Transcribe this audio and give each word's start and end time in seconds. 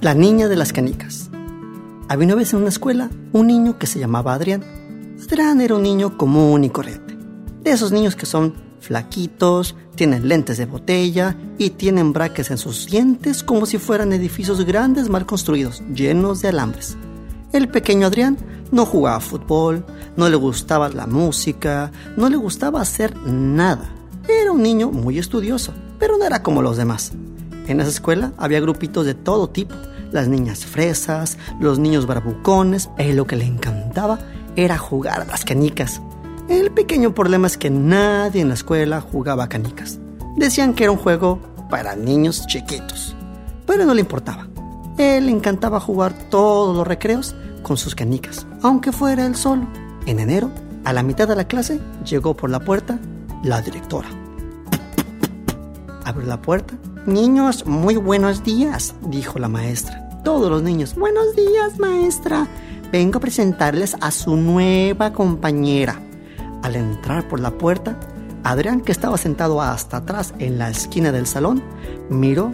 La 0.00 0.14
niña 0.14 0.48
de 0.48 0.56
las 0.56 0.72
canicas. 0.72 1.28
Había 2.08 2.24
una 2.24 2.34
vez 2.34 2.54
en 2.54 2.60
una 2.60 2.70
escuela 2.70 3.10
un 3.34 3.48
niño 3.48 3.78
que 3.78 3.86
se 3.86 3.98
llamaba 3.98 4.32
Adrián. 4.32 4.64
Adrián 5.22 5.60
era 5.60 5.74
un 5.74 5.82
niño 5.82 6.16
común 6.16 6.64
y 6.64 6.70
corriente. 6.70 7.18
De 7.62 7.70
esos 7.70 7.92
niños 7.92 8.16
que 8.16 8.24
son 8.24 8.54
flaquitos, 8.80 9.76
tienen 9.96 10.26
lentes 10.26 10.56
de 10.56 10.64
botella 10.64 11.36
y 11.58 11.68
tienen 11.68 12.14
braques 12.14 12.50
en 12.50 12.56
sus 12.56 12.86
dientes 12.86 13.42
como 13.42 13.66
si 13.66 13.76
fueran 13.76 14.14
edificios 14.14 14.64
grandes 14.64 15.10
mal 15.10 15.26
construidos, 15.26 15.82
llenos 15.94 16.40
de 16.40 16.48
alambres. 16.48 16.96
El 17.52 17.68
pequeño 17.68 18.06
Adrián 18.06 18.38
no 18.72 18.86
jugaba 18.86 19.20
fútbol, 19.20 19.84
no 20.16 20.30
le 20.30 20.36
gustaba 20.36 20.88
la 20.88 21.06
música, 21.06 21.92
no 22.16 22.30
le 22.30 22.36
gustaba 22.36 22.80
hacer 22.80 23.14
nada. 23.26 23.90
Era 24.26 24.50
un 24.52 24.62
niño 24.62 24.90
muy 24.90 25.18
estudioso, 25.18 25.74
pero 25.98 26.16
no 26.16 26.24
era 26.24 26.42
como 26.42 26.62
los 26.62 26.78
demás. 26.78 27.12
En 27.66 27.80
esa 27.80 27.90
escuela 27.90 28.32
había 28.38 28.60
grupitos 28.60 29.04
de 29.04 29.14
todo 29.14 29.48
tipo, 29.50 29.74
las 30.12 30.28
niñas 30.28 30.64
fresas, 30.64 31.38
los 31.58 31.78
niños 31.78 32.06
barbucones, 32.06 32.90
y 32.98 33.12
lo 33.12 33.26
que 33.26 33.36
le 33.36 33.44
encantaba 33.44 34.18
era 34.56 34.78
jugar 34.78 35.22
a 35.22 35.24
las 35.24 35.44
canicas. 35.44 36.00
El 36.48 36.70
pequeño 36.72 37.14
problema 37.14 37.46
es 37.46 37.56
que 37.56 37.70
nadie 37.70 38.40
en 38.40 38.48
la 38.48 38.54
escuela 38.54 39.00
jugaba 39.00 39.44
a 39.44 39.48
canicas. 39.48 39.98
Decían 40.36 40.74
que 40.74 40.84
era 40.84 40.92
un 40.92 40.98
juego 40.98 41.38
para 41.70 41.94
niños 41.94 42.46
chiquitos, 42.46 43.14
pero 43.66 43.84
no 43.84 43.94
le 43.94 44.00
importaba. 44.00 44.48
Él 44.98 45.26
le 45.26 45.32
encantaba 45.32 45.80
jugar 45.80 46.12
todos 46.28 46.76
los 46.76 46.86
recreos 46.86 47.34
con 47.62 47.76
sus 47.76 47.94
canicas, 47.94 48.46
aunque 48.62 48.92
fuera 48.92 49.26
él 49.26 49.36
solo. 49.36 49.66
En 50.06 50.18
enero, 50.18 50.50
a 50.84 50.92
la 50.92 51.02
mitad 51.02 51.28
de 51.28 51.36
la 51.36 51.44
clase, 51.44 51.80
llegó 52.04 52.36
por 52.36 52.50
la 52.50 52.60
puerta 52.60 52.98
la 53.44 53.62
directora. 53.62 54.08
Abrió 56.04 56.26
la 56.26 56.42
puerta. 56.42 56.74
Niños, 57.06 57.66
muy 57.66 57.96
buenos 57.96 58.42
días, 58.44 58.94
dijo 59.08 59.38
la 59.38 59.48
maestra. 59.48 59.99
Todos 60.24 60.50
los 60.50 60.62
niños, 60.62 60.96
buenos 60.96 61.34
días, 61.34 61.78
maestra. 61.78 62.46
Vengo 62.92 63.16
a 63.16 63.20
presentarles 63.20 63.96
a 64.02 64.10
su 64.10 64.36
nueva 64.36 65.14
compañera. 65.14 65.98
Al 66.62 66.76
entrar 66.76 67.26
por 67.26 67.40
la 67.40 67.50
puerta, 67.50 67.98
Adrián, 68.44 68.82
que 68.82 68.92
estaba 68.92 69.16
sentado 69.16 69.62
hasta 69.62 69.98
atrás 69.98 70.34
en 70.38 70.58
la 70.58 70.68
esquina 70.68 71.10
del 71.10 71.26
salón, 71.26 71.62
miró 72.10 72.52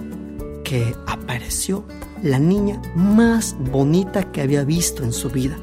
que 0.63 0.95
apareció 1.09 1.85
la 2.23 2.39
niña 2.39 2.81
más 2.95 3.57
bonita 3.59 4.31
que 4.31 4.43
había 4.43 4.63
visto 4.63 5.03
en 5.03 5.13
su 5.13 5.29
vida. 5.29 5.57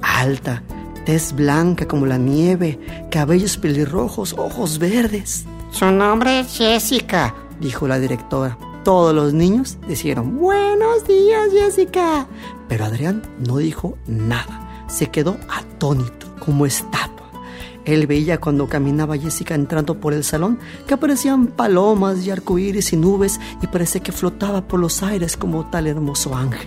Alta, 0.00 0.62
tez 1.04 1.32
blanca 1.32 1.88
como 1.88 2.06
la 2.06 2.18
nieve, 2.18 2.78
cabellos 3.10 3.56
pelirrojos, 3.56 4.32
ojos 4.38 4.78
verdes. 4.78 5.44
Su 5.72 5.90
nombre 5.90 6.40
es 6.40 6.56
Jessica, 6.56 7.34
dijo 7.58 7.88
la 7.88 7.98
directora. 7.98 8.56
Todos 8.84 9.14
los 9.14 9.32
niños 9.32 9.78
dijeron, 9.86 10.38
buenos 10.38 11.06
días 11.06 11.52
Jessica. 11.52 12.26
Pero 12.68 12.84
Adrián 12.84 13.22
no 13.38 13.58
dijo 13.58 13.96
nada. 14.08 14.86
Se 14.88 15.06
quedó 15.06 15.36
atónito, 15.48 16.34
como 16.44 16.66
estatua. 16.66 17.30
Él 17.84 18.08
veía 18.08 18.40
cuando 18.40 18.68
caminaba 18.68 19.16
Jessica 19.16 19.54
entrando 19.54 20.00
por 20.00 20.14
el 20.14 20.24
salón 20.24 20.58
que 20.88 20.94
aparecían 20.94 21.46
palomas 21.46 22.26
y 22.26 22.30
arcoíris 22.30 22.92
y 22.92 22.96
nubes 22.96 23.38
y 23.62 23.68
parece 23.68 24.00
que 24.00 24.10
flotaba 24.10 24.66
por 24.66 24.80
los 24.80 25.02
aires 25.04 25.36
como 25.36 25.64
tal 25.70 25.86
hermoso 25.86 26.34
ángel. 26.34 26.66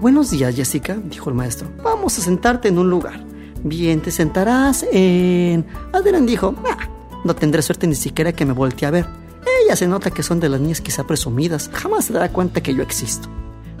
Buenos 0.00 0.32
días, 0.32 0.56
Jessica, 0.56 0.96
dijo 0.96 1.30
el 1.30 1.36
maestro. 1.36 1.68
Vamos 1.84 2.18
a 2.18 2.22
sentarte 2.22 2.68
en 2.68 2.78
un 2.78 2.90
lugar. 2.90 3.24
Bien, 3.62 4.00
te 4.00 4.10
sentarás 4.10 4.84
en... 4.90 5.64
Adrián 5.92 6.26
dijo, 6.26 6.56
ah, 6.68 6.88
no 7.24 7.36
tendré 7.36 7.62
suerte 7.62 7.86
ni 7.86 7.94
siquiera 7.94 8.32
que 8.32 8.44
me 8.44 8.52
voltee 8.52 8.88
a 8.88 8.90
ver. 8.90 9.23
Ella 9.64 9.76
se 9.76 9.86
nota 9.86 10.10
que 10.10 10.22
son 10.22 10.40
de 10.40 10.48
las 10.48 10.60
niñas 10.60 10.80
quizá 10.80 11.06
presumidas. 11.06 11.70
Jamás 11.72 12.06
se 12.06 12.12
dará 12.12 12.30
cuenta 12.32 12.62
que 12.62 12.74
yo 12.74 12.82
existo. 12.82 13.28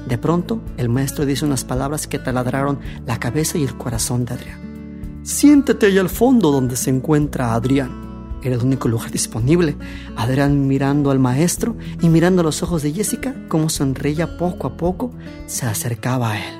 De 0.06 0.18
pronto, 0.18 0.60
el 0.76 0.88
maestro 0.88 1.24
dice 1.24 1.44
unas 1.44 1.64
palabras 1.64 2.06
que 2.06 2.18
taladraron 2.18 2.78
la 3.06 3.18
cabeza 3.18 3.56
y 3.58 3.64
el 3.64 3.76
corazón 3.76 4.24
de 4.24 4.34
Adrián. 4.34 5.20
Siéntate 5.22 5.86
ahí 5.86 5.98
al 5.98 6.10
fondo 6.10 6.50
donde 6.50 6.76
se 6.76 6.90
encuentra 6.90 7.54
Adrián. 7.54 8.04
Era 8.42 8.56
el 8.56 8.62
único 8.62 8.88
lugar 8.88 9.10
disponible. 9.10 9.74
Adrián 10.16 10.66
mirando 10.66 11.10
al 11.10 11.18
maestro 11.18 11.76
y 12.02 12.10
mirando 12.10 12.42
los 12.42 12.62
ojos 12.62 12.82
de 12.82 12.92
Jessica, 12.92 13.34
como 13.48 13.70
sonreía 13.70 14.36
poco 14.36 14.66
a 14.66 14.76
poco, 14.76 15.12
se 15.46 15.64
acercaba 15.64 16.32
a 16.32 16.38
él. 16.38 16.54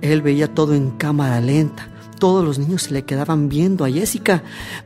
Él 0.00 0.22
veía 0.22 0.54
todo 0.54 0.74
en 0.74 0.92
cámara 0.92 1.40
lenta. 1.42 1.91
Todos 2.22 2.44
los 2.44 2.60
niños 2.60 2.84
se 2.84 2.92
le 2.92 3.02
quedaban 3.02 3.48
viendo 3.48 3.84
a 3.84 3.90
Jessica, 3.90 4.44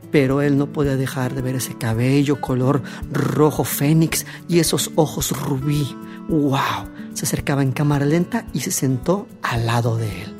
pero 0.09 0.41
él 0.41 0.57
no 0.57 0.73
podía 0.73 0.97
dejar 0.97 1.35
de 1.35 1.43
ver 1.43 1.57
ese 1.57 1.77
cabello 1.77 2.41
color 2.41 2.81
rojo 3.11 3.63
fénix 3.63 4.25
y 4.49 4.57
esos 4.57 4.89
ojos 4.95 5.39
rubí. 5.39 5.95
¡Wow! 6.29 6.89
Se 7.13 7.25
acercaba 7.25 7.61
en 7.61 7.73
cámara 7.73 8.07
lenta 8.07 8.47
y 8.53 8.61
se 8.61 8.71
sentó 8.71 9.27
al 9.43 9.67
lado 9.67 9.97
de 9.97 10.23
él. 10.23 10.33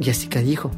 Jessica 0.00 0.40
dijo, 0.40 0.72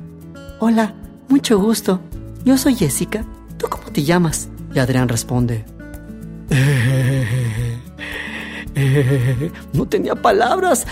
Hola, 0.61 0.95
mucho 1.31 1.59
gusto. 1.59 2.03
Yo 2.45 2.59
soy 2.59 2.75
Jessica. 2.75 3.25
¿Tú 3.57 3.67
cómo 3.71 3.91
te 3.91 4.05
llamas? 4.05 4.51
Y 4.75 4.79
Adrián 4.79 5.09
responde. 5.09 5.65
no 9.73 9.87
tenía 9.87 10.15
palabras, 10.15 10.87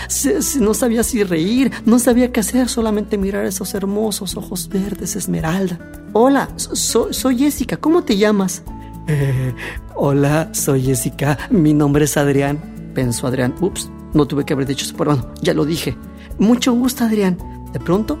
no 0.59 0.73
sabía 0.73 1.03
si 1.03 1.23
reír, 1.23 1.71
no 1.85 1.99
sabía 1.99 2.31
qué 2.31 2.39
hacer, 2.39 2.67
solamente 2.67 3.17
mirar 3.17 3.45
esos 3.45 3.73
hermosos 3.73 4.35
ojos 4.35 4.67
verdes 4.69 5.15
esmeralda. 5.15 5.79
Hola, 6.13 6.49
soy 6.55 7.37
Jessica, 7.37 7.77
¿cómo 7.77 8.03
te 8.03 8.17
llamas? 8.17 8.63
hola, 9.95 10.49
soy 10.51 10.83
Jessica, 10.83 11.37
mi 11.51 11.73
nombre 11.73 12.05
es 12.05 12.17
Adrián, 12.17 12.59
pensó 12.95 13.27
Adrián. 13.27 13.53
Ups, 13.61 13.91
no 14.13 14.25
tuve 14.25 14.45
que 14.45 14.53
haber 14.53 14.65
dicho 14.65 14.85
eso, 14.85 14.95
pero 14.97 15.11
bueno, 15.11 15.33
ya 15.41 15.53
lo 15.53 15.65
dije. 15.65 15.95
Mucho 16.39 16.73
gusto, 16.73 17.03
Adrián. 17.03 17.37
De 17.71 17.79
pronto, 17.79 18.17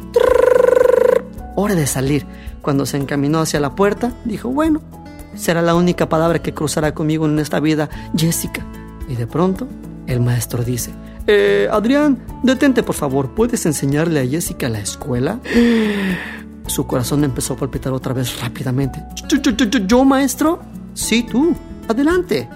hora 1.55 1.73
de 1.73 1.87
salir. 1.87 2.25
Cuando 2.61 2.85
se 2.85 2.97
encaminó 2.97 3.39
hacia 3.39 3.59
la 3.59 3.75
puerta, 3.75 4.13
dijo, 4.25 4.49
bueno, 4.49 4.81
será 5.35 5.61
la 5.61 5.75
única 5.75 6.09
palabra 6.09 6.39
que 6.39 6.53
cruzará 6.53 6.93
conmigo 6.93 7.25
en 7.25 7.39
esta 7.39 7.59
vida, 7.59 7.89
Jessica. 8.15 8.65
Y 9.07 9.15
de 9.15 9.27
pronto, 9.27 9.67
el 10.07 10.19
maestro 10.19 10.63
dice, 10.63 10.91
eh, 11.27 11.67
Adrián, 11.71 12.19
detente 12.43 12.83
por 12.83 12.95
favor, 12.95 13.33
¿puedes 13.33 13.65
enseñarle 13.65 14.19
a 14.19 14.27
Jessica 14.27 14.69
la 14.69 14.79
escuela? 14.79 15.39
Su 16.67 16.87
corazón 16.87 17.23
empezó 17.23 17.53
a 17.53 17.57
palpitar 17.57 17.93
otra 17.93 18.13
vez 18.13 18.41
rápidamente. 18.41 19.03
¿Yo, 19.87 20.03
maestro? 20.03 20.59
Sí, 20.93 21.23
tú. 21.23 21.55
Adelante. 21.87 22.49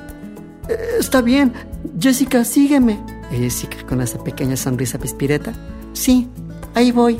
Eh, 0.68 0.78
está 1.00 1.22
bien. 1.22 1.54
Jessica, 2.00 2.44
sígueme. 2.44 3.00
Jessica, 3.30 3.78
con 3.88 4.02
esa 4.02 4.24
pequeña 4.24 4.58
sonrisa 4.58 4.98
pispireta. 4.98 5.54
Sí, 5.94 6.28
ahí 6.74 6.92
voy. 6.92 7.20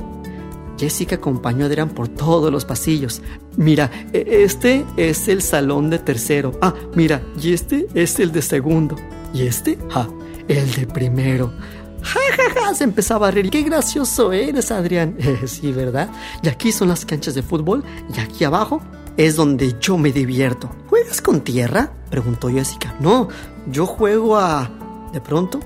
Jessica 0.80 1.18
acompañó 1.18 1.66
a 1.66 1.68
Adrián 1.68 1.90
por 1.90 2.08
todos 2.08 2.52
los 2.52 2.66
pasillos. 2.66 3.22
Mira, 3.58 3.92
e, 4.14 4.44
este 4.44 4.86
es 4.98 5.28
el 5.28 5.42
salón 5.42 5.90
de 5.90 6.00
tercero. 6.00 6.54
Ah, 6.62 6.74
mira, 6.96 7.22
y 7.40 7.54
este 7.54 7.88
es 7.94 8.20
el 8.20 8.32
de 8.32 8.42
segundo. 8.42 8.96
Y 9.34 9.44
este, 9.48 9.78
ah, 9.94 10.08
el 10.48 10.72
de 10.74 10.88
primero. 10.88 11.54
Ja, 12.02 12.20
ja, 12.36 12.62
ja, 12.62 12.76
se 12.76 12.84
empezaba 12.84 13.28
a 13.28 13.32
reír. 13.32 13.50
Qué 13.50 13.62
gracioso 13.62 14.32
eres, 14.32 14.72
Adrián. 14.72 15.18
sí, 15.46 15.72
¿verdad? 15.72 16.10
Y 16.42 16.48
aquí 16.48 16.72
son 16.72 16.88
las 16.90 17.06
canchas 17.06 17.36
de 17.36 17.44
fútbol 17.44 17.84
y 18.16 18.20
aquí 18.20 18.44
abajo 18.44 18.82
es 19.18 19.36
donde 19.36 19.76
yo 19.80 19.98
me 19.98 20.12
divierto. 20.12 20.70
¿Juegas 20.88 21.22
con 21.22 21.42
tierra? 21.42 21.92
Preguntó 22.10 22.50
Jessica. 22.50 22.96
No, 23.00 23.28
yo 23.68 23.86
juego 23.86 24.38
a... 24.38 24.72
De 25.12 25.22
pronto 25.22 25.60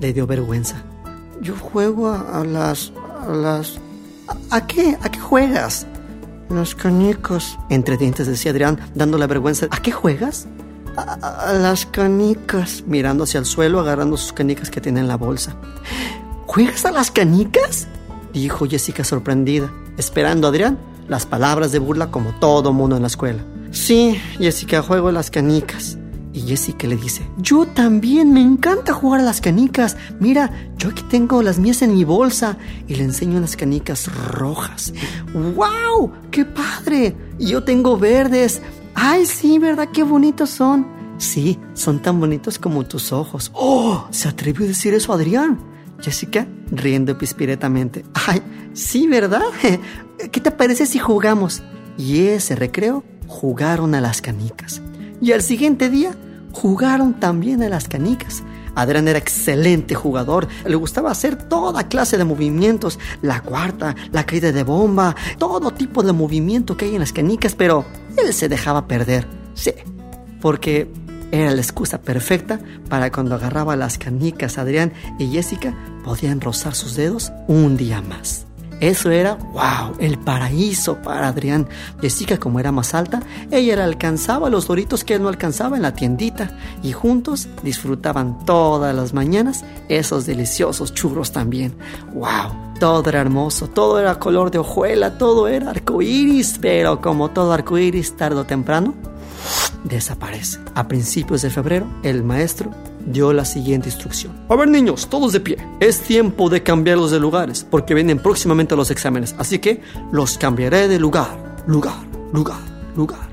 le 0.00 0.12
dio 0.12 0.26
vergüenza. 0.26 0.82
Yo 1.40 1.56
juego 1.56 2.10
a, 2.10 2.44
las... 2.44 2.92
a 3.24 3.32
las... 3.32 3.78
¿A 4.50 4.66
qué? 4.66 4.98
¿A 5.00 5.10
qué 5.10 5.20
juegas? 5.20 5.86
Los 6.50 6.74
canicos. 6.74 7.58
Entre 7.70 7.96
dientes 7.96 8.26
decía 8.26 8.50
Adrián, 8.50 8.80
dándole 8.94 9.26
vergüenza. 9.26 9.68
¿A 9.70 9.80
qué 9.80 9.92
juegas? 9.92 10.48
A, 10.98 11.52
las 11.52 11.86
canicas. 11.86 12.82
Mirando 12.86 13.24
hacia 13.24 13.38
el 13.38 13.46
suelo, 13.46 13.80
agarrando 13.80 14.16
sus 14.16 14.32
canicas 14.32 14.70
que 14.70 14.80
tiene 14.80 15.00
en 15.00 15.08
la 15.08 15.16
bolsa. 15.16 15.54
¿Juegas 16.46 16.84
a 16.84 16.90
las 16.90 17.10
canicas? 17.10 17.86
Dijo 18.32 18.66
Jessica 18.66 19.04
sorprendida, 19.04 19.72
esperando 19.96 20.46
a 20.46 20.50
Adrián 20.50 20.78
las 21.08 21.24
palabras 21.24 21.72
de 21.72 21.78
burla 21.78 22.10
como 22.10 22.32
todo 22.38 22.72
mundo 22.72 22.96
en 22.96 23.02
la 23.02 23.08
escuela. 23.08 23.44
Sí, 23.70 24.20
Jessica, 24.38 24.82
juego 24.82 25.08
a 25.08 25.12
las 25.12 25.30
canicas. 25.30 25.98
Y 26.32 26.42
Jessica 26.42 26.86
le 26.86 26.96
dice, 26.96 27.26
yo 27.38 27.66
también, 27.66 28.32
me 28.32 28.40
encanta 28.40 28.92
jugar 28.92 29.20
a 29.20 29.24
las 29.24 29.40
canicas. 29.40 29.96
Mira, 30.20 30.50
yo 30.76 30.90
aquí 30.90 31.02
tengo 31.08 31.42
las 31.42 31.58
mías 31.58 31.82
en 31.82 31.94
mi 31.94 32.04
bolsa. 32.04 32.58
Y 32.86 32.96
le 32.96 33.04
enseño 33.04 33.38
unas 33.38 33.56
canicas 33.56 34.08
rojas. 34.32 34.92
¡Wow! 35.32 36.12
¡Qué 36.30 36.44
padre! 36.44 37.16
Y 37.38 37.46
yo 37.46 37.64
tengo 37.64 37.96
verdes. 37.96 38.60
¡Ay, 38.94 39.26
sí, 39.26 39.58
verdad! 39.58 39.88
¡Qué 39.92 40.02
bonitos 40.02 40.50
son! 40.50 40.97
Sí, 41.18 41.58
son 41.74 42.00
tan 42.00 42.20
bonitos 42.20 42.58
como 42.58 42.84
tus 42.84 43.12
ojos. 43.12 43.50
¡Oh! 43.54 44.06
Se 44.10 44.28
atrevió 44.28 44.64
a 44.64 44.68
decir 44.68 44.94
eso 44.94 45.12
Adrián. 45.12 45.58
Jessica, 46.00 46.46
riendo 46.70 47.18
pispiretamente. 47.18 48.04
¡Ay, 48.14 48.40
sí, 48.72 49.08
verdad! 49.08 49.42
¿Qué 50.32 50.40
te 50.40 50.50
parece 50.50 50.86
si 50.86 50.98
jugamos? 50.98 51.62
Y 51.96 52.28
ese 52.28 52.54
recreo 52.54 53.04
jugaron 53.26 53.94
a 53.94 54.00
las 54.00 54.22
canicas. 54.22 54.80
Y 55.20 55.32
al 55.32 55.42
siguiente 55.42 55.90
día 55.90 56.16
jugaron 56.52 57.18
también 57.18 57.62
a 57.62 57.68
las 57.68 57.88
canicas. 57.88 58.44
Adrián 58.76 59.08
era 59.08 59.18
excelente 59.18 59.96
jugador, 59.96 60.46
le 60.64 60.76
gustaba 60.76 61.10
hacer 61.10 61.36
toda 61.36 61.88
clase 61.88 62.16
de 62.16 62.24
movimientos, 62.24 63.00
la 63.22 63.42
cuarta, 63.42 63.96
la 64.12 64.24
caída 64.24 64.52
de 64.52 64.62
bomba, 64.62 65.16
todo 65.36 65.72
tipo 65.72 66.04
de 66.04 66.12
movimiento 66.12 66.76
que 66.76 66.84
hay 66.84 66.94
en 66.94 67.00
las 67.00 67.12
canicas, 67.12 67.56
pero 67.56 67.84
él 68.16 68.32
se 68.32 68.48
dejaba 68.48 68.86
perder, 68.86 69.26
sí, 69.54 69.72
porque 70.40 70.88
era 71.32 71.50
la 71.50 71.60
excusa 71.60 71.98
perfecta 71.98 72.60
para 72.88 73.10
cuando 73.12 73.34
agarraba 73.34 73.76
las 73.76 73.98
canicas 73.98 74.58
Adrián 74.58 74.92
y 75.18 75.28
Jessica 75.28 75.74
podían 76.04 76.40
rozar 76.40 76.74
sus 76.74 76.96
dedos 76.96 77.32
un 77.46 77.76
día 77.76 78.00
más. 78.00 78.48
Eso 78.80 79.10
era, 79.10 79.34
wow, 79.34 79.96
el 79.98 80.18
paraíso 80.18 81.02
para 81.02 81.28
Adrián. 81.28 81.68
Jessica, 82.00 82.38
como 82.38 82.60
era 82.60 82.70
más 82.70 82.94
alta, 82.94 83.20
ella 83.50 83.82
alcanzaba 83.82 84.50
los 84.50 84.68
doritos 84.68 85.02
que 85.02 85.14
él 85.14 85.22
no 85.22 85.28
alcanzaba 85.28 85.76
en 85.76 85.82
la 85.82 85.94
tiendita 85.94 86.56
y 86.82 86.92
juntos 86.92 87.48
disfrutaban 87.64 88.44
todas 88.44 88.94
las 88.94 89.14
mañanas 89.14 89.64
esos 89.88 90.26
deliciosos 90.26 90.94
churros 90.94 91.32
también. 91.32 91.74
Wow, 92.14 92.52
todo 92.78 93.08
era 93.08 93.20
hermoso, 93.20 93.66
todo 93.66 93.98
era 93.98 94.20
color 94.20 94.52
de 94.52 94.58
hojuela, 94.58 95.18
todo 95.18 95.48
era 95.48 95.70
arcoíris, 95.70 96.58
pero 96.60 97.00
como 97.00 97.30
todo 97.30 97.52
arcoíris, 97.52 98.16
tarde 98.16 98.40
o 98.40 98.44
temprano, 98.44 98.94
desaparece. 99.88 100.58
A 100.74 100.86
principios 100.88 101.42
de 101.42 101.50
febrero, 101.50 101.86
el 102.02 102.22
maestro 102.22 102.70
dio 103.06 103.32
la 103.32 103.44
siguiente 103.44 103.88
instrucción. 103.88 104.32
A 104.48 104.56
ver 104.56 104.68
niños, 104.68 105.08
todos 105.08 105.32
de 105.32 105.40
pie. 105.40 105.56
Es 105.80 106.00
tiempo 106.00 106.48
de 106.48 106.62
cambiarlos 106.62 107.10
de 107.10 107.20
lugares 107.20 107.66
porque 107.68 107.94
vienen 107.94 108.18
próximamente 108.18 108.76
los 108.76 108.90
exámenes. 108.90 109.34
Así 109.38 109.58
que 109.58 109.80
los 110.12 110.38
cambiaré 110.38 110.88
de 110.88 110.98
lugar, 110.98 111.62
lugar, 111.66 111.98
lugar, 112.32 112.60
lugar. 112.96 113.28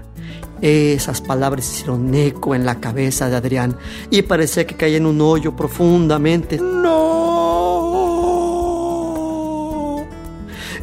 Esas 0.61 1.21
palabras 1.21 1.69
hicieron 1.71 2.13
eco 2.15 2.55
en 2.55 2.65
la 2.65 2.79
cabeza 2.79 3.29
de 3.29 3.35
Adrián 3.35 3.77
y 4.09 4.21
parecía 4.21 4.65
que 4.65 4.75
caía 4.75 4.97
en 4.97 5.05
un 5.05 5.21
hoyo 5.21 5.55
profundamente. 5.55 6.57
¡No! 6.57 7.14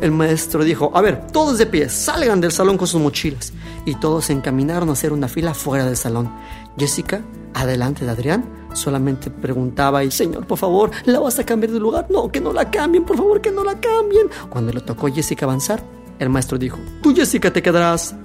El 0.03 0.11
maestro 0.11 0.65
dijo, 0.65 0.91
a 0.95 1.01
ver, 1.01 1.29
todos 1.29 1.59
de 1.59 1.67
pie, 1.67 1.89
salgan 1.89 2.41
del 2.41 2.51
salón 2.51 2.77
con 2.77 2.89
sus 2.89 3.01
mochilas. 3.01 3.53
Y 3.87 3.95
todos 3.95 4.25
se 4.25 4.33
encaminaron 4.33 4.89
a 4.89 4.95
hacer 4.95 5.13
una 5.13 5.29
fila 5.29 5.55
fuera 5.55 5.87
del 5.87 5.97
salón. 5.97 6.29
Jessica, 6.77 7.23
adelante 7.55 8.05
de 8.05 8.11
Adrián, 8.11 8.45
solamente 8.73 9.31
preguntaba 9.31 10.03
y 10.03 10.11
Señor, 10.11 10.45
por 10.45 10.59
favor, 10.59 10.91
¿la 11.05 11.21
vas 11.21 11.39
a 11.39 11.45
cambiar 11.45 11.71
de 11.71 11.79
lugar? 11.79 12.09
No, 12.11 12.33
que 12.33 12.41
no 12.41 12.53
la 12.53 12.69
cambien, 12.69 13.05
por 13.05 13.17
favor, 13.17 13.41
que 13.41 13.53
no 13.53 13.63
la 13.63 13.79
cambien. 13.79 14.29
Cuando 14.51 14.73
le 14.73 14.81
tocó 14.81 15.07
Jessica 15.07 15.47
avanzar, 15.47 15.85
el 16.19 16.31
maestro 16.31 16.59
dijo, 16.59 16.79
tú 17.01 17.15
Jessica 17.15 17.53
te 17.53 17.63
quedarás 17.63 18.17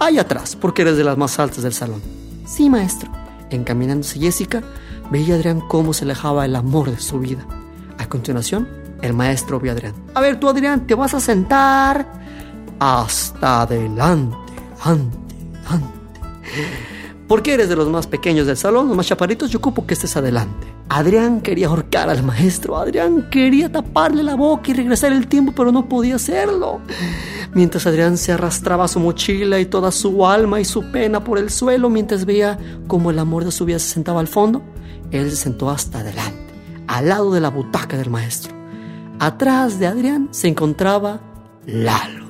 ahí 0.00 0.18
atrás 0.18 0.56
porque 0.56 0.82
eres 0.82 0.96
de 0.96 1.04
las 1.04 1.18
más 1.18 1.38
altas 1.38 1.62
del 1.62 1.74
salón. 1.74 2.00
Sí, 2.46 2.70
maestro. 2.70 3.10
Encaminándose 3.50 4.18
Jessica, 4.18 4.62
veía 5.10 5.34
a 5.34 5.36
Adrián 5.36 5.60
cómo 5.68 5.92
se 5.92 6.06
alejaba 6.06 6.46
el 6.46 6.56
amor 6.56 6.90
de 6.90 6.98
su 6.98 7.18
vida. 7.18 7.46
A 7.98 8.08
continuación, 8.08 8.85
el 9.02 9.12
maestro 9.12 9.60
vio 9.60 9.72
a 9.72 9.74
Adrián. 9.74 9.94
A 10.14 10.20
ver, 10.20 10.38
tú 10.40 10.48
Adrián, 10.48 10.86
te 10.86 10.94
vas 10.94 11.14
a 11.14 11.20
sentar 11.20 12.06
hasta 12.78 13.62
adelante, 13.62 14.36
adelante, 14.82 15.16
adelante. 15.66 15.96
Porque 17.28 17.54
eres 17.54 17.68
de 17.68 17.74
los 17.74 17.88
más 17.88 18.06
pequeños 18.06 18.46
del 18.46 18.56
salón, 18.56 18.86
los 18.86 18.96
más 18.96 19.06
chaparritos, 19.06 19.50
yo 19.50 19.58
ocupo 19.58 19.84
que 19.84 19.94
estés 19.94 20.16
adelante. 20.16 20.66
Adrián 20.88 21.40
quería 21.40 21.66
ahorcar 21.66 22.08
al 22.08 22.22
maestro, 22.22 22.76
Adrián 22.76 23.28
quería 23.30 23.70
taparle 23.70 24.22
la 24.22 24.36
boca 24.36 24.70
y 24.70 24.74
regresar 24.74 25.12
el 25.12 25.26
tiempo, 25.26 25.52
pero 25.56 25.72
no 25.72 25.88
podía 25.88 26.14
hacerlo. 26.14 26.80
Mientras 27.52 27.84
Adrián 27.88 28.16
se 28.16 28.32
arrastraba 28.32 28.86
su 28.86 29.00
mochila 29.00 29.58
y 29.58 29.66
toda 29.66 29.90
su 29.90 30.24
alma 30.24 30.60
y 30.60 30.64
su 30.64 30.92
pena 30.92 31.24
por 31.24 31.38
el 31.38 31.50
suelo, 31.50 31.90
mientras 31.90 32.24
veía 32.24 32.58
cómo 32.86 33.10
el 33.10 33.18
amor 33.18 33.44
de 33.44 33.50
su 33.50 33.64
vida 33.64 33.80
se 33.80 33.88
sentaba 33.88 34.20
al 34.20 34.28
fondo, 34.28 34.62
él 35.10 35.28
se 35.30 35.36
sentó 35.36 35.70
hasta 35.70 36.00
adelante, 36.00 36.54
al 36.86 37.08
lado 37.08 37.32
de 37.32 37.40
la 37.40 37.48
butaca 37.48 37.96
del 37.96 38.10
maestro. 38.10 38.54
Atrás 39.18 39.78
de 39.78 39.86
Adrián 39.86 40.28
se 40.30 40.48
encontraba 40.48 41.20
Lalo. 41.66 42.26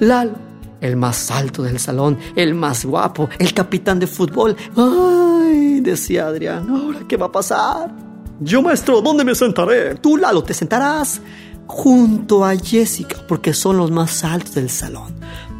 Lalo 0.00 0.46
el 0.80 0.96
más 0.96 1.30
alto 1.30 1.62
del 1.62 1.78
salón, 1.78 2.18
el 2.34 2.54
más 2.54 2.84
guapo, 2.84 3.28
el 3.38 3.54
capitán 3.54 3.98
de 3.98 4.06
fútbol. 4.06 4.56
¡Ay! 4.76 5.80
decía 5.80 6.26
Adrián, 6.26 6.68
¿ahora 6.68 7.00
qué 7.08 7.16
va 7.16 7.26
a 7.26 7.32
pasar? 7.32 7.94
Yo, 8.40 8.60
maestro, 8.60 9.00
¿dónde 9.00 9.24
me 9.24 9.34
sentaré? 9.34 9.94
Tú, 9.94 10.16
Lalo, 10.16 10.42
te 10.42 10.52
sentarás 10.52 11.20
junto 11.66 12.44
a 12.44 12.54
Jessica, 12.56 13.16
porque 13.26 13.54
son 13.54 13.78
los 13.78 13.90
más 13.90 14.22
altos 14.24 14.54
del 14.54 14.68
salón. 14.68 15.14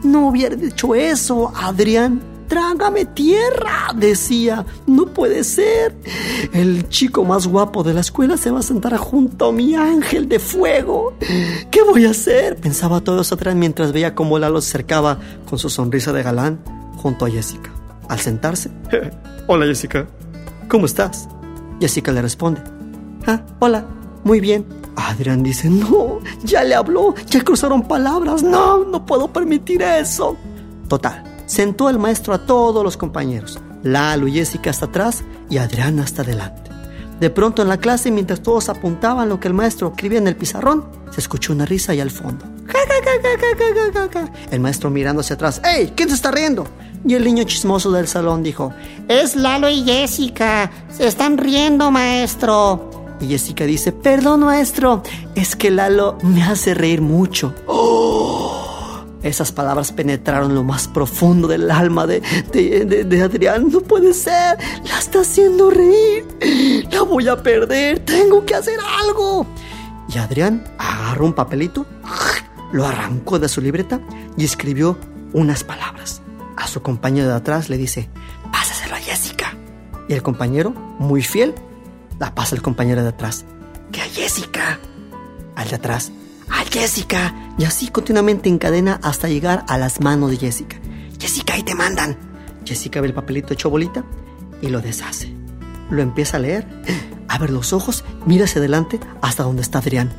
No 0.05 0.29
hubiera 0.29 0.55
dicho 0.55 0.95
eso, 0.95 1.53
Adrián 1.57 2.21
trágame 2.47 3.05
tierra, 3.05 3.93
decía. 3.95 4.65
No 4.87 5.07
puede 5.07 5.45
ser. 5.45 5.97
El 6.53 6.89
chico 6.89 7.25
más 7.25 7.47
guapo 7.47 7.83
de 7.83 7.95
la 7.95 8.01
escuela 8.01 8.37
se 8.37 8.51
va 8.51 8.61
a 8.61 8.63
sentar 8.63 8.97
junto 8.97 9.49
a 9.49 9.53
mi 9.53 9.75
ángel 9.75 10.29
de 10.29 10.39
fuego. 10.39 11.15
¿Qué 11.71 11.83
voy 11.83 12.07
a 12.07 12.11
hacer? 12.11 12.57
Pensaba 12.57 13.01
todo 13.01 13.21
eso 13.21 13.35
atrás 13.35 13.55
mientras 13.55 13.93
veía 13.93 14.15
cómo 14.15 14.39
Lalo 14.39 14.61
se 14.61 14.71
acercaba 14.71 15.19
con 15.49 15.59
su 15.59 15.71
sonrisa 15.71 16.13
de 16.13 16.23
galán 16.23 16.61
junto 16.97 17.25
a 17.25 17.31
Jessica. 17.31 17.71
Al 18.09 18.21
sentarse, 18.21 18.71
hola 19.49 19.67
Jessica, 19.67 20.07
¿cómo 20.69 20.87
estás? 20.87 21.29
Jessica 21.81 22.13
le 22.13 22.23
responde, 22.23 22.61
ah, 23.27 23.43
hola, 23.59 23.85
muy 24.23 24.41
bien. 24.41 24.65
Adrián 24.97 25.43
dice, 25.43 25.69
no, 25.69 26.21
ya 26.45 26.65
le 26.65 26.75
habló, 26.75 27.15
ya 27.27 27.43
cruzaron 27.43 27.83
palabras, 27.83 28.43
no, 28.43 28.85
no 28.85 29.05
puedo 29.05 29.29
permitir 29.29 29.83
eso. 29.83 30.37
Total, 30.89 31.23
Sentó 31.47 31.89
el 31.89 31.99
maestro 31.99 32.35
a 32.35 32.45
todos 32.45 32.85
los 32.85 32.97
compañeros, 32.97 33.59
Lalo 33.83 34.27
y 34.27 34.33
Jessica 34.33 34.71
hasta 34.71 34.87
atrás 34.87 35.23
y 35.49 35.59
Adrián 35.59 36.01
hasta 36.01 36.23
adelante. 36.23 36.71
De 37.21 37.31
pronto 37.31 37.63
en 37.63 37.69
la 37.69 37.79
clase, 37.79 38.11
mientras 38.11 38.43
todos 38.43 38.69
apuntaban 38.69 39.29
lo 39.29 39.41
que 39.41 39.49
el 39.49 39.55
maestro 39.55 39.89
escribía 39.89 40.19
en 40.19 40.27
el 40.27 40.37
pizarrón, 40.37 40.85
se 41.11 41.21
escuchó 41.21 41.53
una 41.53 41.65
risa 41.65 41.93
ahí 41.93 42.01
al 42.01 42.11
fondo. 42.11 42.45
El 44.51 44.61
maestro 44.61 44.91
mirando 44.91 45.21
hacia 45.21 45.35
atrás, 45.35 45.63
¡Ey! 45.65 45.93
¿Quién 45.97 46.09
se 46.11 46.17
está 46.17 46.31
riendo? 46.31 46.67
Y 47.07 47.15
el 47.15 47.25
niño 47.25 47.45
chismoso 47.45 47.91
del 47.93 48.09
salón 48.09 48.43
dijo, 48.43 48.73
Es 49.09 49.37
Lalo 49.37 49.71
y 49.71 49.85
Jessica. 49.85 50.71
Se 50.91 51.07
están 51.07 51.39
riendo, 51.39 51.91
maestro. 51.91 52.91
Y 53.21 53.29
Jessica 53.29 53.65
dice, 53.65 53.93
Perdón, 53.93 54.41
maestro, 54.41 55.03
es 55.35 55.57
que 55.57 55.71
Lalo 55.71 56.19
me 56.23 56.43
hace 56.43 56.75
reír 56.75 57.01
mucho. 57.01 57.55
¡Oh! 57.67 58.46
Esas 59.27 59.51
palabras 59.51 59.91
penetraron 59.91 60.55
lo 60.55 60.63
más 60.63 60.87
profundo 60.87 61.49
del 61.49 61.69
alma 61.69 62.07
de, 62.07 62.21
de, 62.53 63.23
Adrián. 63.23 63.69
No 63.71 63.81
puede 63.81 64.15
ser. 64.15 64.57
La 64.85 64.99
está 64.99 65.21
haciendo 65.21 65.69
reír. 65.69 66.25
La 66.93 67.03
voy 67.03 67.27
a 67.27 67.37
perder. 67.43 67.99
Tengo 68.01 68.47
que 68.47 68.55
hacer 68.55 68.79
algo. 69.05 69.45
Y 70.15 70.19
Adrián 70.19 70.63
agarró 70.79 71.27
un 71.27 71.33
papelito, 71.33 71.85
lo 72.73 72.87
arrancó 72.87 73.41
de 73.41 73.49
su 73.49 73.61
libreta 73.61 74.01
y 74.37 74.45
escribió 74.45 74.97
unas 75.33 75.65
palabras. 75.65 76.23
A 76.57 76.69
su 76.69 76.81
compañero 76.81 77.29
de 77.29 77.35
atrás 77.35 77.69
le 77.69 77.77
dice, 77.77 78.09
pásaselo 78.53 78.95
a 78.95 78.99
Jessica. 78.99 79.57
Y 80.09 80.15
el 80.15 80.23
compañero, 80.23 80.71
muy 80.71 81.23
fiel, 81.23 81.53
la 82.21 82.33
pasa 82.35 82.55
al 82.55 82.63
compañero 82.63 83.03
de 83.03 83.09
atrás. 83.09 83.45
Que 83.91 84.01
a 84.03 84.05
Jessica. 84.05 84.79
Al 85.57 85.69
de 85.69 85.75
atrás, 85.75 86.13
Jessica. 86.71 87.35
Y 87.59 87.65
así 87.65 87.89
continuamente 87.89 88.49
en 88.49 88.59
cadena 88.59 89.01
hasta 89.03 89.29
llegar 89.29 89.65
a 89.69 89.79
las 89.79 90.01
manos 90.01 90.31
de 90.31 90.37
Jessica. 90.37 90.77
Jessica, 91.19 91.55
ahí 91.55 91.63
te 91.63 91.75
mandan. 91.75 92.17
Jessica 92.65 93.01
ve 93.01 93.09
el 93.09 93.15
papelito 93.15 93.55
hecho 93.55 93.71
bolita 93.71 94.05
y 94.61 94.69
lo 94.69 94.81
deshace. 94.81 95.33
Lo 95.91 96.03
empieza 96.03 96.37
a 96.37 96.41
leer, 96.41 96.67
abre 97.29 97.53
los 97.53 97.73
ojos, 97.73 98.05
mira 98.27 98.45
hacia 98.45 98.59
adelante 98.59 98.99
hasta 99.23 99.45
donde 99.45 99.63
está 99.63 99.79
Adrián. 99.79 100.13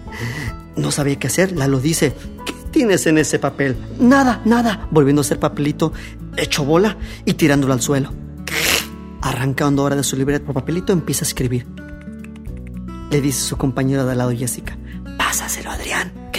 No 0.75 0.92
sabía 0.92 1.20
qué 1.20 1.27
hacer, 1.27 1.51
Lalo 1.51 1.80
dice, 1.80 2.13
¿qué 2.46 2.54
tienes 2.72 3.06
en 3.08 3.18
ese 3.18 3.39
papel? 3.39 3.75
Nada, 4.00 4.42
nada, 4.46 4.88
volviendo 4.92 5.22
a 5.22 5.24
hacer 5.24 5.39
papelito 5.39 5.92
hecho 6.38 6.63
bola 6.63 6.98
y 7.25 7.34
tirándolo 7.34 7.74
al 7.74 7.82
suelo. 7.82 8.13
Arrancando 9.22 9.82
ahora 9.82 9.96
de 9.96 10.04
su 10.04 10.16
libreta 10.16 10.46
por 10.46 10.54
papelito, 10.54 10.94
empieza 10.94 11.25
a 11.25 11.27
escribir. 11.27 11.68
Le 13.10 13.22
dice 13.22 13.42
su 13.42 13.58
compañera 13.58 14.06
de 14.06 14.12
al 14.12 14.18
lado 14.18 14.32
Jessica, 14.32 14.77
pásaselo 15.18 15.67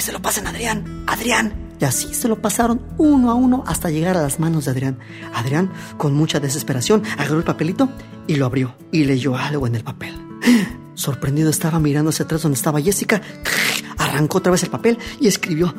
se 0.08 0.12
lo 0.12 0.22
pasen 0.22 0.46
a 0.46 0.50
Adrián, 0.50 1.04
Adrián. 1.06 1.52
Y 1.78 1.84
así 1.84 2.14
se 2.14 2.28
lo 2.28 2.40
pasaron 2.40 2.80
uno 2.96 3.30
a 3.30 3.34
uno 3.34 3.62
hasta 3.66 3.90
llegar 3.90 4.16
a 4.16 4.22
las 4.22 4.40
manos 4.40 4.64
de 4.64 4.70
Adrián. 4.70 4.98
Adrián, 5.34 5.70
con 5.98 6.14
mucha 6.14 6.40
desesperación, 6.40 7.02
agarró 7.18 7.36
el 7.36 7.44
papelito 7.44 7.90
y 8.26 8.36
lo 8.36 8.46
abrió 8.46 8.74
y 8.90 9.04
leyó 9.04 9.36
algo 9.36 9.66
en 9.66 9.74
el 9.74 9.84
papel. 9.84 10.14
Sorprendido 10.94 11.50
estaba 11.50 11.78
mirando 11.78 12.08
hacia 12.08 12.24
atrás 12.24 12.40
donde 12.40 12.56
estaba 12.56 12.80
Jessica. 12.80 13.20
Arrancó 13.98 14.38
otra 14.38 14.50
vez 14.50 14.62
el 14.62 14.70
papel 14.70 14.98
y 15.20 15.28
escribió. 15.28 15.74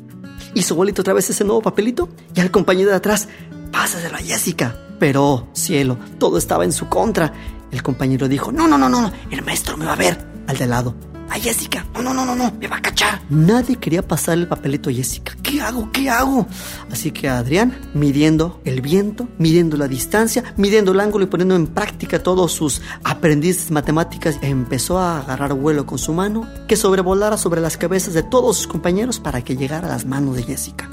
Hizo 0.54 0.74
bolito 0.74 1.02
otra 1.02 1.12
vez 1.12 1.28
ese 1.28 1.44
nuevo 1.44 1.60
papelito 1.60 2.08
y 2.34 2.40
al 2.40 2.50
compañero 2.50 2.88
de 2.88 2.96
atrás, 2.96 3.28
pásaselo 3.72 4.16
a 4.16 4.20
Jessica. 4.20 4.74
Pero, 4.98 5.50
cielo, 5.52 5.98
todo 6.18 6.38
estaba 6.38 6.64
en 6.64 6.72
su 6.72 6.88
contra. 6.88 7.30
El 7.70 7.82
compañero 7.82 8.26
dijo, 8.26 8.50
no, 8.52 8.66
no, 8.66 8.78
no, 8.78 8.88
no, 8.88 9.12
el 9.30 9.44
maestro 9.44 9.76
me 9.76 9.84
va 9.84 9.92
a 9.92 9.96
ver. 9.96 10.26
Al 10.46 10.56
de 10.56 10.66
lado, 10.66 10.94
a 11.30 11.34
Jessica. 11.38 11.86
No, 11.94 12.02
no, 12.02 12.14
no, 12.14 12.24
no, 12.24 12.34
no, 12.34 12.52
me 12.58 12.68
va 12.68 12.76
a 12.76 12.82
cachar. 12.82 13.20
Nadie 13.30 13.76
quería 13.76 14.06
pasar 14.06 14.38
el 14.38 14.48
papelito 14.48 14.90
a 14.90 14.92
Jessica. 14.92 15.34
¿Qué 15.42 15.60
hago? 15.60 15.90
¿Qué 15.92 16.08
hago? 16.08 16.46
Así 16.90 17.10
que 17.10 17.28
Adrián, 17.28 17.76
midiendo 17.94 18.60
el 18.64 18.80
viento, 18.80 19.28
midiendo 19.38 19.76
la 19.76 19.88
distancia, 19.88 20.44
midiendo 20.56 20.92
el 20.92 21.00
ángulo 21.00 21.24
y 21.24 21.28
poniendo 21.28 21.56
en 21.56 21.66
práctica 21.66 22.22
todos 22.22 22.52
sus 22.52 22.82
aprendices 23.04 23.70
matemáticas, 23.70 24.38
empezó 24.42 24.98
a 24.98 25.20
agarrar 25.20 25.54
vuelo 25.54 25.86
con 25.86 25.98
su 25.98 26.12
mano 26.12 26.46
que 26.68 26.76
sobrevolara 26.76 27.36
sobre 27.36 27.60
las 27.60 27.76
cabezas 27.76 28.14
de 28.14 28.22
todos 28.22 28.56
sus 28.56 28.66
compañeros 28.66 29.20
para 29.20 29.42
que 29.42 29.56
llegara 29.56 29.88
a 29.88 29.90
las 29.90 30.06
manos 30.06 30.36
de 30.36 30.42
Jessica. 30.42 30.90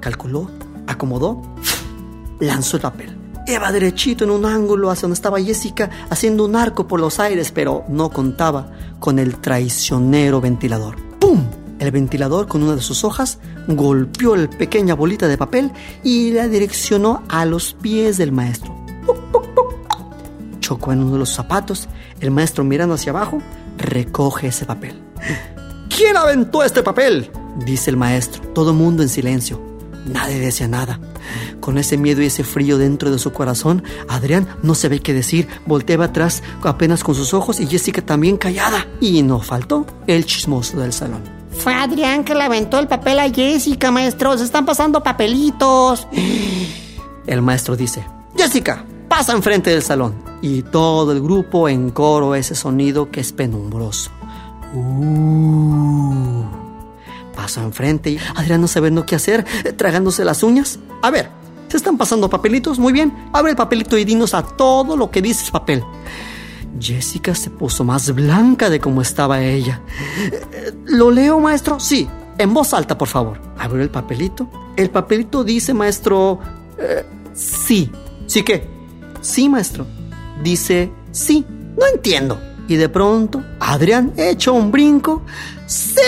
Calculó, 0.00 0.50
acomodó, 0.86 1.42
lanzó 2.40 2.76
el 2.76 2.82
papel. 2.82 3.25
Iba 3.48 3.70
derechito 3.70 4.24
en 4.24 4.30
un 4.30 4.44
ángulo 4.44 4.90
hacia 4.90 5.02
donde 5.02 5.14
estaba 5.14 5.40
Jessica, 5.40 5.88
haciendo 6.10 6.44
un 6.44 6.56
arco 6.56 6.88
por 6.88 6.98
los 6.98 7.20
aires, 7.20 7.52
pero 7.52 7.84
no 7.88 8.10
contaba 8.10 8.72
con 8.98 9.20
el 9.20 9.36
traicionero 9.36 10.40
ventilador. 10.40 10.96
¡Pum! 11.20 11.44
El 11.78 11.92
ventilador 11.92 12.48
con 12.48 12.64
una 12.64 12.74
de 12.74 12.82
sus 12.82 13.04
hojas 13.04 13.38
golpeó 13.68 14.34
la 14.34 14.50
pequeña 14.50 14.94
bolita 14.94 15.28
de 15.28 15.38
papel 15.38 15.70
y 16.02 16.32
la 16.32 16.48
direccionó 16.48 17.22
a 17.28 17.44
los 17.44 17.74
pies 17.74 18.16
del 18.16 18.32
maestro. 18.32 18.74
Chocó 20.58 20.92
en 20.92 21.02
uno 21.02 21.12
de 21.12 21.18
los 21.18 21.30
zapatos. 21.30 21.88
El 22.20 22.32
maestro 22.32 22.64
mirando 22.64 22.96
hacia 22.96 23.10
abajo 23.10 23.38
recoge 23.78 24.48
ese 24.48 24.64
papel. 24.64 25.00
¿Quién 25.94 26.16
aventó 26.16 26.64
este 26.64 26.82
papel? 26.82 27.30
dice 27.64 27.90
el 27.90 27.96
maestro. 27.96 28.42
Todo 28.54 28.74
mundo 28.74 29.04
en 29.04 29.08
silencio. 29.08 29.60
Nadie 30.06 30.40
decía 30.40 30.66
nada. 30.66 30.98
Con 31.60 31.78
ese 31.78 31.96
miedo 31.96 32.22
y 32.22 32.26
ese 32.26 32.44
frío 32.44 32.78
dentro 32.78 33.10
de 33.10 33.18
su 33.18 33.32
corazón, 33.32 33.82
Adrián 34.08 34.48
no 34.62 34.74
sabía 34.74 35.00
qué 35.00 35.12
decir, 35.12 35.48
volteaba 35.66 36.06
atrás 36.06 36.42
apenas 36.62 37.04
con 37.04 37.14
sus 37.14 37.34
ojos 37.34 37.60
y 37.60 37.66
Jessica 37.66 38.02
también 38.02 38.36
callada. 38.36 38.86
Y 39.00 39.22
no 39.22 39.40
faltó 39.40 39.86
el 40.06 40.26
chismoso 40.26 40.78
del 40.78 40.92
salón. 40.92 41.22
Fue 41.50 41.74
Adrián 41.74 42.24
que 42.24 42.34
le 42.34 42.42
aventó 42.42 42.78
el 42.78 42.86
papel 42.86 43.18
a 43.18 43.30
Jessica, 43.30 43.90
maestro. 43.90 44.36
Se 44.36 44.44
están 44.44 44.66
pasando 44.66 45.02
papelitos. 45.02 46.06
El 47.26 47.42
maestro 47.42 47.74
dice, 47.74 48.06
Jessica, 48.36 48.84
pasa 49.08 49.32
enfrente 49.32 49.70
del 49.70 49.82
salón. 49.82 50.14
Y 50.42 50.62
todo 50.62 51.10
el 51.10 51.20
grupo 51.20 51.68
en 51.68 51.90
coro 51.90 52.36
ese 52.36 52.54
sonido 52.54 53.10
que 53.10 53.20
es 53.20 53.32
penumbroso. 53.32 54.10
Uh. 54.74 56.65
Pasó 57.36 57.62
enfrente 57.62 58.10
y 58.10 58.18
Adrián 58.34 58.60
no 58.60 58.66
sabiendo 58.66 59.06
qué 59.06 59.14
hacer, 59.14 59.44
tragándose 59.76 60.24
las 60.24 60.42
uñas. 60.42 60.80
A 61.02 61.10
ver, 61.10 61.30
se 61.68 61.76
están 61.76 61.98
pasando 61.98 62.30
papelitos, 62.30 62.78
muy 62.78 62.92
bien. 62.92 63.12
Abre 63.32 63.50
el 63.50 63.56
papelito 63.56 63.96
y 63.98 64.04
dinos 64.04 64.34
a 64.34 64.42
todo 64.42 64.96
lo 64.96 65.10
que 65.10 65.22
dice 65.22 65.44
el 65.44 65.52
papel. 65.52 65.84
Jessica 66.80 67.34
se 67.34 67.50
puso 67.50 67.84
más 67.84 68.12
blanca 68.14 68.70
de 68.70 68.80
como 68.80 69.02
estaba 69.02 69.42
ella. 69.42 69.80
¿Lo 70.86 71.10
leo, 71.10 71.38
maestro? 71.38 71.78
Sí, 71.78 72.08
en 72.38 72.52
voz 72.52 72.74
alta, 72.74 72.98
por 72.98 73.08
favor. 73.08 73.40
Abrió 73.58 73.82
el 73.82 73.90
papelito. 73.90 74.48
El 74.76 74.90
papelito 74.90 75.44
dice, 75.44 75.74
maestro, 75.74 76.40
eh, 76.78 77.04
sí. 77.34 77.90
¿Sí 78.26 78.42
qué? 78.42 78.68
Sí, 79.20 79.48
maestro. 79.48 79.86
Dice 80.42 80.90
sí. 81.12 81.44
No 81.78 81.86
entiendo. 81.94 82.40
Y 82.68 82.76
de 82.76 82.88
pronto, 82.88 83.42
Adrián 83.60 84.12
echó 84.16 84.52
un 84.52 84.70
brinco. 84.70 85.22
¡Sí! 85.66 86.00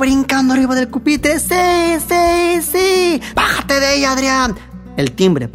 Brincando 0.00 0.54
arriba 0.54 0.74
del 0.74 0.88
cupitre. 0.88 1.38
¡Sí, 1.38 2.00
sí, 2.08 2.62
sí! 2.62 3.20
¡Bájate 3.34 3.78
de 3.80 3.96
ella, 3.96 4.12
Adrián! 4.12 4.56
El 4.96 5.12
timbre. 5.12 5.50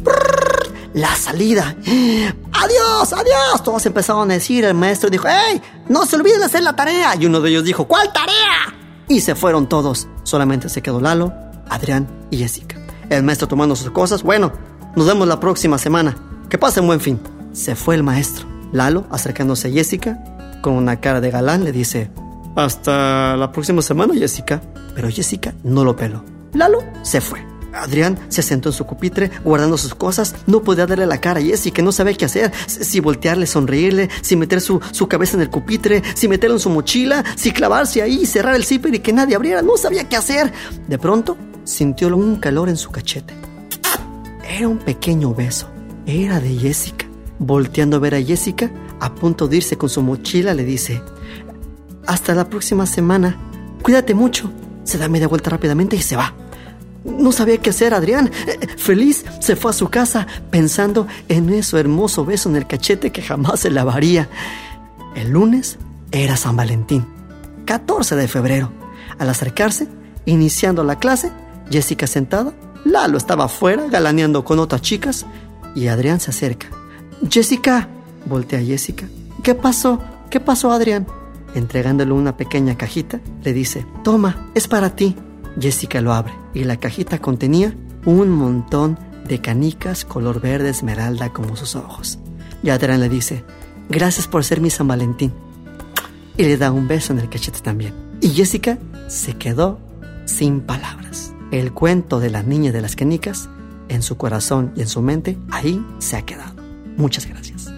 La 0.94 1.16
salida. 1.16 1.74
¡Adiós, 1.82 3.12
adiós! 3.12 3.64
Todos 3.64 3.84
empezaron 3.86 4.30
a 4.30 4.34
decir. 4.34 4.64
El 4.64 4.74
maestro 4.74 5.10
dijo, 5.10 5.26
¡Ey! 5.26 5.60
¡No 5.88 6.06
se 6.06 6.14
olviden 6.14 6.38
de 6.38 6.44
hacer 6.44 6.62
la 6.62 6.76
tarea! 6.76 7.16
Y 7.16 7.26
uno 7.26 7.40
de 7.40 7.50
ellos 7.50 7.64
dijo, 7.64 7.88
¿cuál 7.88 8.12
tarea? 8.12 8.72
Y 9.08 9.20
se 9.20 9.34
fueron 9.34 9.68
todos. 9.68 10.06
Solamente 10.22 10.68
se 10.68 10.80
quedó 10.80 11.00
Lalo, 11.00 11.34
Adrián 11.68 12.06
y 12.30 12.38
Jessica. 12.38 12.76
El 13.10 13.24
maestro 13.24 13.48
tomando 13.48 13.74
sus 13.74 13.90
cosas. 13.90 14.22
Bueno, 14.22 14.52
nos 14.94 15.08
vemos 15.08 15.26
la 15.26 15.40
próxima 15.40 15.76
semana. 15.76 16.16
Que 16.48 16.56
pasen 16.56 16.86
buen 16.86 17.00
fin. 17.00 17.18
Se 17.52 17.74
fue 17.74 17.96
el 17.96 18.04
maestro. 18.04 18.46
Lalo, 18.72 19.06
acercándose 19.10 19.66
a 19.68 19.72
Jessica, 19.72 20.22
con 20.62 20.74
una 20.74 21.00
cara 21.00 21.20
de 21.20 21.32
galán, 21.32 21.64
le 21.64 21.72
dice, 21.72 22.10
hasta 22.56 23.36
la 23.36 23.52
próxima 23.52 23.82
semana, 23.82 24.14
Jessica. 24.14 24.60
Pero 24.94 25.10
Jessica 25.10 25.54
no 25.62 25.84
lo 25.84 25.94
peló. 25.94 26.24
Lalo 26.54 26.82
se 27.02 27.20
fue. 27.20 27.44
Adrián 27.74 28.18
se 28.28 28.42
sentó 28.42 28.70
en 28.70 28.72
su 28.72 28.86
pupitre, 28.86 29.30
guardando 29.44 29.76
sus 29.76 29.94
cosas. 29.94 30.34
No 30.46 30.62
podía 30.62 30.86
darle 30.86 31.06
la 31.06 31.20
cara 31.20 31.40
a 31.40 31.42
Jessica, 31.42 31.82
no 31.82 31.92
sabía 31.92 32.14
qué 32.14 32.24
hacer. 32.24 32.52
Si 32.66 33.00
voltearle, 33.00 33.46
sonreírle, 33.46 34.08
si 34.22 34.36
meter 34.36 34.60
su, 34.60 34.80
su 34.92 35.06
cabeza 35.08 35.36
en 35.36 35.42
el 35.42 35.50
pupitre, 35.50 36.02
si 36.14 36.28
meterlo 36.28 36.56
en 36.56 36.60
su 36.60 36.70
mochila, 36.70 37.24
si 37.36 37.52
clavarse 37.52 38.02
ahí, 38.02 38.24
cerrar 38.26 38.56
el 38.56 38.64
zipper 38.64 38.94
y 38.94 39.00
que 39.00 39.12
nadie 39.12 39.36
abriera. 39.36 39.62
No 39.62 39.76
sabía 39.76 40.08
qué 40.08 40.16
hacer. 40.16 40.52
De 40.88 40.98
pronto, 40.98 41.36
sintió 41.64 42.08
un 42.16 42.36
calor 42.36 42.68
en 42.68 42.76
su 42.76 42.90
cachete. 42.90 43.34
Era 44.48 44.68
un 44.68 44.78
pequeño 44.78 45.34
beso. 45.34 45.68
Era 46.06 46.40
de 46.40 46.54
Jessica. 46.56 47.06
Volteando 47.38 47.96
a 47.96 48.00
ver 48.00 48.14
a 48.14 48.22
Jessica, 48.22 48.70
a 49.00 49.14
punto 49.14 49.46
de 49.48 49.58
irse 49.58 49.76
con 49.76 49.90
su 49.90 50.00
mochila, 50.00 50.54
le 50.54 50.64
dice, 50.64 51.02
hasta 52.06 52.34
la 52.34 52.48
próxima 52.48 52.86
semana, 52.86 53.36
cuídate 53.82 54.14
mucho. 54.14 54.50
Se 54.84 54.98
da 54.98 55.08
media 55.08 55.28
vuelta 55.28 55.50
rápidamente 55.50 55.96
y 55.96 56.02
se 56.02 56.16
va. 56.16 56.34
No 57.04 57.30
sabía 57.32 57.58
qué 57.58 57.70
hacer, 57.70 57.94
Adrián. 57.94 58.30
Feliz 58.76 59.24
se 59.40 59.56
fue 59.56 59.70
a 59.70 59.74
su 59.74 59.88
casa 59.88 60.26
pensando 60.50 61.06
en 61.28 61.48
ese 61.50 61.78
hermoso 61.78 62.24
beso 62.24 62.48
en 62.48 62.56
el 62.56 62.66
cachete 62.66 63.12
que 63.12 63.22
jamás 63.22 63.60
se 63.60 63.70
lavaría. 63.70 64.28
El 65.14 65.30
lunes 65.30 65.78
era 66.10 66.36
San 66.36 66.56
Valentín, 66.56 67.06
14 67.64 68.16
de 68.16 68.28
febrero. 68.28 68.72
Al 69.18 69.30
acercarse, 69.30 69.88
iniciando 70.24 70.84
la 70.84 70.98
clase, 70.98 71.32
Jessica 71.70 72.06
sentada, 72.06 72.52
Lalo 72.84 73.18
estaba 73.18 73.46
afuera 73.46 73.86
galaneando 73.88 74.44
con 74.44 74.58
otras 74.58 74.82
chicas 74.82 75.26
y 75.74 75.88
Adrián 75.88 76.20
se 76.20 76.30
acerca. 76.30 76.68
Jessica, 77.28 77.88
voltea 78.26 78.60
a 78.60 78.62
Jessica. 78.62 79.06
¿Qué 79.42 79.54
pasó? 79.54 80.00
¿Qué 80.30 80.38
pasó, 80.40 80.70
Adrián? 80.70 81.06
Entregándole 81.56 82.12
una 82.12 82.36
pequeña 82.36 82.76
cajita, 82.76 83.18
le 83.42 83.54
dice, 83.54 83.86
toma, 84.04 84.50
es 84.54 84.68
para 84.68 84.94
ti. 84.94 85.16
Jessica 85.58 86.02
lo 86.02 86.12
abre 86.12 86.34
y 86.52 86.64
la 86.64 86.76
cajita 86.76 87.18
contenía 87.18 87.74
un 88.04 88.28
montón 88.28 88.98
de 89.26 89.40
canicas 89.40 90.04
color 90.04 90.42
verde 90.42 90.68
esmeralda 90.68 91.32
como 91.32 91.56
sus 91.56 91.74
ojos. 91.74 92.18
Y 92.62 92.68
le 92.68 93.08
dice, 93.08 93.42
gracias 93.88 94.28
por 94.28 94.44
ser 94.44 94.60
mi 94.60 94.68
San 94.68 94.86
Valentín. 94.86 95.32
Y 96.36 96.42
le 96.42 96.58
da 96.58 96.70
un 96.72 96.88
beso 96.88 97.14
en 97.14 97.20
el 97.20 97.30
cachete 97.30 97.60
también. 97.60 97.94
Y 98.20 98.28
Jessica 98.28 98.78
se 99.08 99.38
quedó 99.38 99.78
sin 100.26 100.60
palabras. 100.60 101.32
El 101.52 101.72
cuento 101.72 102.20
de 102.20 102.28
la 102.28 102.42
niña 102.42 102.70
de 102.70 102.82
las 102.82 102.96
canicas, 102.96 103.48
en 103.88 104.02
su 104.02 104.18
corazón 104.18 104.72
y 104.76 104.82
en 104.82 104.88
su 104.88 105.00
mente, 105.00 105.38
ahí 105.50 105.82
se 106.00 106.16
ha 106.16 106.22
quedado. 106.26 106.54
Muchas 106.98 107.26
gracias. 107.26 107.75